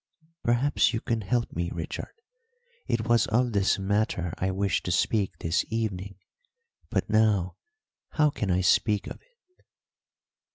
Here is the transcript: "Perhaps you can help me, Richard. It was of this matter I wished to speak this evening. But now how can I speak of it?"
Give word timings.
"Perhaps 0.43 0.93
you 0.95 0.99
can 0.99 1.21
help 1.21 1.51
me, 1.55 1.69
Richard. 1.71 2.15
It 2.87 3.07
was 3.07 3.27
of 3.27 3.51
this 3.51 3.77
matter 3.77 4.33
I 4.39 4.49
wished 4.49 4.83
to 4.85 4.91
speak 4.91 5.37
this 5.37 5.63
evening. 5.69 6.15
But 6.89 7.07
now 7.07 7.57
how 8.13 8.31
can 8.31 8.49
I 8.49 8.61
speak 8.61 9.05
of 9.05 9.21
it?" 9.21 9.63